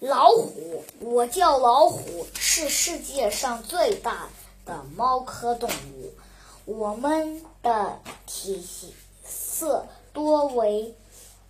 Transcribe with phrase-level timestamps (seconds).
[0.00, 4.28] 老虎，我叫老虎，是世界上最大
[4.64, 6.12] 的猫科动物。
[6.66, 8.64] 我们的体
[9.24, 10.94] 色多为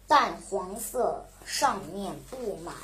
[0.06, 2.74] 淡黄色，上面布满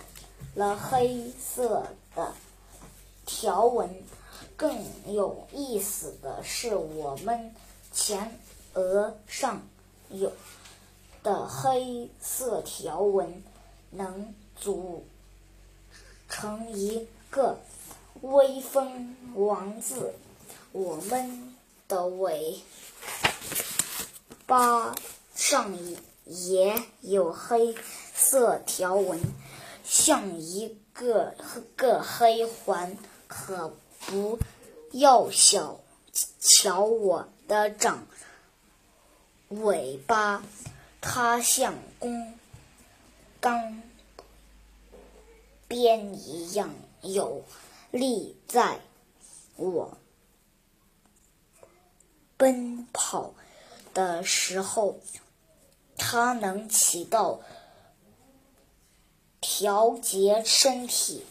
[0.54, 2.34] 了黑色的
[3.24, 4.02] 条纹。
[4.58, 7.54] 更有意思的是，我们
[7.90, 8.38] 前
[8.74, 9.62] 额上
[10.10, 10.30] 有
[11.22, 13.42] 的黑色条纹
[13.88, 15.06] 能组。
[16.28, 17.60] 成一个
[18.22, 20.14] 威风王字，
[20.72, 21.54] 我们
[21.88, 22.60] 的尾
[24.46, 24.94] 巴
[25.34, 25.76] 上
[26.24, 27.74] 也有黑
[28.14, 29.20] 色条纹，
[29.84, 31.34] 像一个
[31.76, 32.96] 个黑环。
[33.26, 33.72] 可
[34.06, 34.38] 不
[34.92, 35.80] 要小
[36.38, 38.06] 瞧我的长
[39.48, 40.44] 尾巴，
[41.00, 42.34] 它像弓
[43.40, 43.82] 钢。
[45.74, 47.42] 鞭一样有
[47.90, 48.78] 力，在
[49.56, 49.98] 我
[52.36, 53.34] 奔跑
[53.92, 55.00] 的时候，
[55.96, 57.40] 它能起到
[59.40, 61.26] 调节身体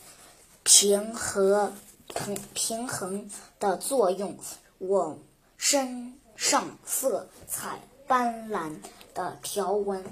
[0.63, 1.71] 平和
[2.07, 4.37] 平平衡的作用。
[4.77, 5.17] 我
[5.55, 8.75] 身上色彩斑斓
[9.13, 10.03] 的条纹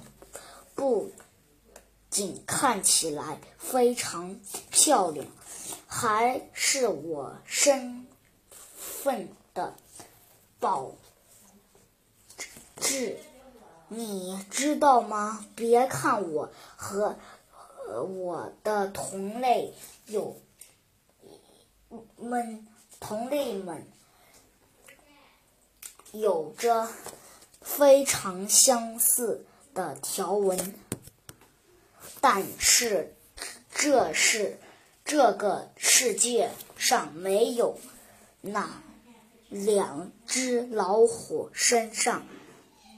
[0.73, 1.11] 不。
[2.11, 5.25] 仅看起来非常漂亮，
[5.87, 8.05] 还是我身
[8.75, 9.73] 份的
[10.59, 10.91] 保
[12.75, 13.17] 质，
[13.87, 15.45] 你知道吗？
[15.55, 17.17] 别看我和
[17.87, 19.73] 我的同类
[20.07, 20.35] 有
[22.17, 22.67] 们
[22.99, 23.87] 同类们
[26.11, 26.89] 有着
[27.61, 30.75] 非常相似的条纹。
[32.23, 33.15] 但是，
[33.73, 34.59] 这是
[35.03, 37.79] 这个世界上没有
[38.41, 38.83] 哪
[39.49, 42.27] 两只老虎身上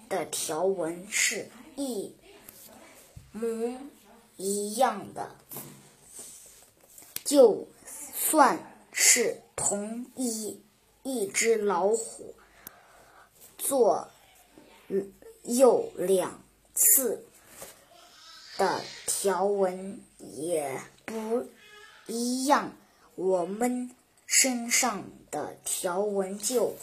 [0.09, 2.13] 的条纹是一
[3.31, 3.79] 模
[4.35, 5.34] 一样的。
[7.23, 7.69] 就
[8.13, 10.61] 算是同一
[11.01, 12.35] 一只老虎，
[13.57, 14.09] 做
[15.44, 16.44] 又两
[16.75, 17.25] 次。
[18.55, 18.79] 的
[19.23, 21.47] 条纹也不
[22.07, 22.73] 一样，
[23.16, 23.89] 我们
[24.25, 26.75] 身上的条纹就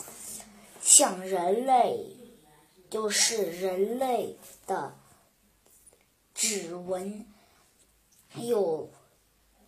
[0.81, 2.17] 像人类，
[2.89, 4.95] 就是人类的
[6.35, 7.27] 指纹，
[8.37, 8.89] 有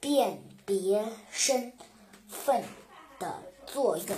[0.00, 1.75] 辨别身
[2.27, 2.65] 份
[3.19, 4.16] 的作用。